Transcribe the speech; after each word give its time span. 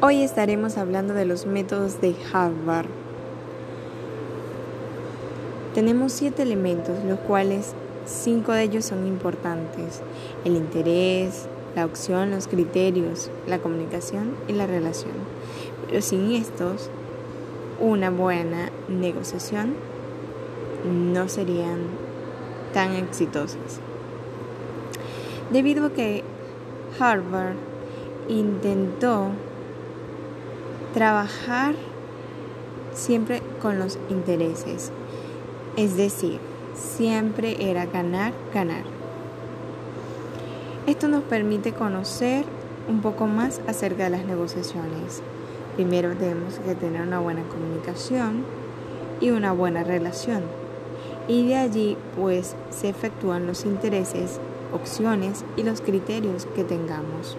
Hoy 0.00 0.22
estaremos 0.22 0.76
hablando 0.76 1.14
de 1.14 1.24
los 1.24 1.46
métodos 1.46 2.00
de 2.00 2.14
Harvard. 2.32 2.86
Tenemos 5.74 6.12
siete 6.12 6.42
elementos, 6.42 7.02
los 7.04 7.18
cuales 7.20 7.74
cinco 8.06 8.52
de 8.52 8.62
ellos 8.62 8.84
son 8.84 9.06
importantes. 9.06 10.02
El 10.44 10.56
interés, 10.56 11.46
la 11.74 11.86
opción, 11.86 12.30
los 12.30 12.46
criterios, 12.46 13.30
la 13.46 13.58
comunicación 13.58 14.36
y 14.46 14.52
la 14.52 14.66
relación. 14.66 15.14
Pero 15.86 16.02
sin 16.02 16.32
estos, 16.32 16.90
una 17.80 18.10
buena 18.10 18.70
negociación 18.88 19.74
no 20.84 21.28
serían 21.28 21.80
tan 22.72 22.94
exitosas. 22.94 23.80
Debido 25.50 25.86
a 25.86 25.92
que 25.92 26.22
Harvard 26.98 27.56
intentó 28.28 29.30
Trabajar 30.94 31.74
siempre 32.92 33.42
con 33.60 33.80
los 33.80 33.98
intereses, 34.08 34.92
es 35.76 35.96
decir, 35.96 36.38
siempre 36.76 37.68
era 37.68 37.84
ganar, 37.86 38.32
ganar. 38.54 38.84
Esto 40.86 41.08
nos 41.08 41.24
permite 41.24 41.72
conocer 41.72 42.44
un 42.88 43.00
poco 43.00 43.26
más 43.26 43.60
acerca 43.66 44.04
de 44.04 44.10
las 44.10 44.24
negociaciones. 44.24 45.20
Primero 45.74 46.14
tenemos 46.14 46.60
que 46.60 46.76
tener 46.76 47.02
una 47.02 47.18
buena 47.18 47.42
comunicación 47.42 48.44
y 49.20 49.30
una 49.30 49.50
buena 49.50 49.82
relación. 49.82 50.42
Y 51.26 51.48
de 51.48 51.56
allí 51.56 51.96
pues 52.16 52.54
se 52.70 52.88
efectúan 52.88 53.48
los 53.48 53.64
intereses, 53.64 54.38
opciones 54.74 55.44
y 55.56 55.62
los 55.62 55.80
criterios 55.80 56.46
que 56.54 56.64
tengamos. 56.64 57.36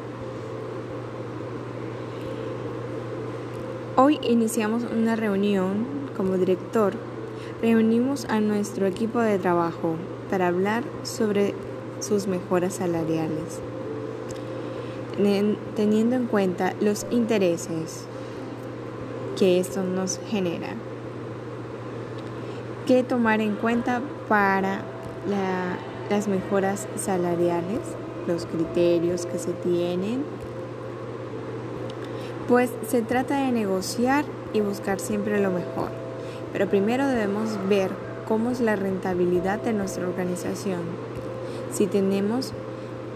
Hoy 3.98 4.20
iniciamos 4.24 4.84
una 4.84 5.16
reunión 5.16 5.86
como 6.18 6.38
director. 6.38 6.94
Reunimos 7.62 8.26
a 8.26 8.40
nuestro 8.40 8.88
equipo 8.88 9.20
de 9.20 9.40
trabajo 9.40 9.96
para 10.30 10.48
hablar 10.48 10.84
sobre 11.04 11.54
sus 12.02 12.28
mejoras 12.28 12.76
salariales, 12.76 13.62
teniendo 15.76 16.16
en 16.16 16.26
cuenta 16.28 16.74
los 16.82 17.06
intereses 17.10 18.06
que 19.38 19.60
esto 19.60 19.84
nos 19.84 20.20
genera. 20.28 20.76
¿Qué 22.86 23.04
tomar 23.04 23.40
en 23.40 23.56
cuenta 23.56 24.02
para 24.28 24.82
las 26.10 26.28
mejoras 26.28 26.88
salariales? 26.96 27.80
Los 28.28 28.46
criterios 28.46 29.26
que 29.26 29.38
se 29.38 29.54
tienen 29.54 30.24
pues 32.48 32.70
se 32.88 33.02
trata 33.02 33.44
de 33.44 33.52
negociar 33.52 34.26
y 34.54 34.62
buscar 34.62 35.00
siempre 35.00 35.42
lo 35.42 35.50
mejor. 35.50 35.90
Pero 36.54 36.70
primero 36.70 37.08
debemos 37.08 37.58
ver 37.68 37.90
cómo 38.28 38.52
es 38.52 38.62
la 38.62 38.76
rentabilidad 38.76 39.62
de 39.62 39.74
nuestra 39.74 40.08
organización. 40.08 40.82
Si 41.72 41.88
tenemos 41.88 42.54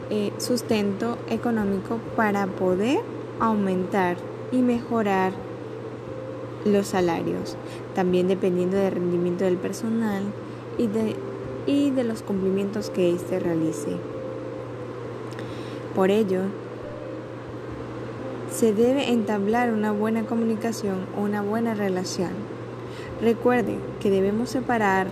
eh, 0.10 0.34
sustento 0.38 1.18
económico 1.30 2.00
para 2.16 2.48
poder 2.48 3.02
aumentar 3.40 4.18
y 4.52 4.58
mejorar 4.58 5.32
los 6.66 6.88
salarios, 6.88 7.56
también 7.96 8.28
dependiendo 8.28 8.78
del 8.78 8.92
rendimiento 8.92 9.46
del 9.46 9.58
personal 9.58 10.24
y 10.78 10.88
de, 10.88 11.16
y 11.70 11.92
de 11.92 12.04
los 12.04 12.24
cumplimientos 12.24 12.90
que 12.90 13.14
éste 13.14 13.40
realice. 13.40 13.96
Por 15.94 16.10
ello, 16.10 16.42
se 18.52 18.74
debe 18.74 19.12
entablar 19.12 19.72
una 19.72 19.92
buena 19.92 20.26
comunicación 20.26 21.06
o 21.16 21.22
una 21.22 21.44
buena 21.44 21.76
relación. 21.76 22.32
Recuerden 23.22 23.80
que 24.00 24.10
debemos 24.10 24.50
separar 24.50 25.08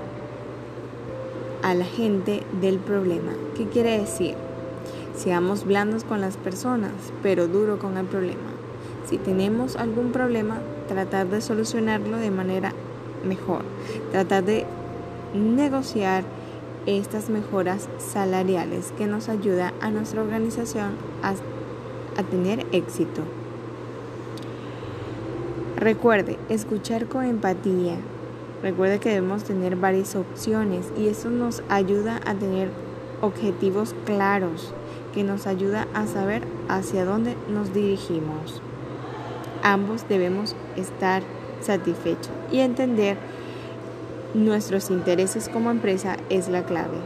a 1.62 1.76
la 1.76 1.86
gente 1.86 2.42
del 2.60 2.80
problema. 2.80 3.34
¿Qué 3.56 3.66
quiere 3.66 4.00
decir? 4.00 4.34
Seamos 5.16 5.64
blandos 5.64 6.06
con 6.06 6.22
las 6.22 6.38
personas, 6.38 6.92
pero 7.22 7.48
duro 7.48 7.78
con 7.78 7.98
el 7.98 8.06
problema. 8.06 8.50
Si 9.08 9.18
tenemos 9.20 9.76
algún 9.76 10.12
problema, 10.12 10.58
tratar 10.88 11.28
de 11.28 11.42
solucionarlo 11.42 12.18
de 12.18 12.32
manera 12.32 12.74
mejor. 13.24 13.62
Tratar 14.12 14.44
de 14.44 14.66
negociar 15.36 16.24
estas 16.88 17.30
mejoras 17.30 17.88
salariales 18.00 18.92
que 18.98 19.06
nos 19.06 19.30
ayuda 19.30 19.74
a 19.82 19.92
nuestra 19.92 20.22
organización 20.22 20.96
a 21.22 21.36
a 22.18 22.24
tener 22.24 22.66
éxito. 22.72 23.22
Recuerde, 25.78 26.38
escuchar 26.50 27.06
con 27.08 27.24
empatía. 27.24 27.98
Recuerde 28.64 29.00
que 29.00 29.10
debemos 29.10 29.44
tener 29.44 29.76
varias 29.76 30.16
opciones 30.16 30.92
y 30.98 31.08
eso 31.08 31.30
nos 31.30 31.62
ayuda 31.70 32.20
a 32.26 32.34
tener 32.34 32.70
objetivos 33.22 33.96
claros, 34.06 34.74
que 35.14 35.24
nos 35.24 35.46
ayuda 35.46 35.88
a 35.94 36.08
saber 36.08 36.42
hacia 36.68 37.06
dónde 37.06 37.36
nos 37.48 37.74
dirigimos. 37.74 38.62
Ambos 39.62 40.08
debemos 40.10 40.56
estar 40.76 41.22
satisfechos 41.62 42.32
y 42.52 42.60
entender 42.60 43.18
nuestros 44.34 44.90
intereses 44.90 45.50
como 45.50 45.72
empresa 45.72 46.18
es 46.30 46.50
la 46.50 46.64
clave. 46.64 46.98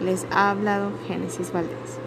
Les 0.00 0.26
ha 0.30 0.50
hablado 0.50 0.92
Génesis 1.06 1.52
Valdés. 1.52 1.98